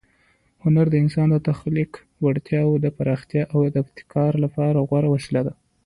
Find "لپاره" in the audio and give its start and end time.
4.43-4.85